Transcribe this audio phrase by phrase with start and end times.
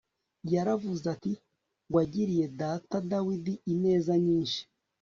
[0.53, 1.31] yaravuze ati
[1.93, 4.61] wagiriye data dawidi ineza nyinshi